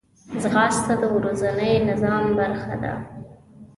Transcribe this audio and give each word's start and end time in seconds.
ځغاسته 0.41 0.93
د 1.01 1.03
ورځني 1.15 1.73
نظام 1.89 2.25
برخه 2.39 2.75
ده 2.83 2.93